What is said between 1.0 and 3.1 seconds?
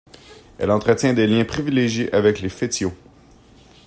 des liens privilégiés avec les fétiaux.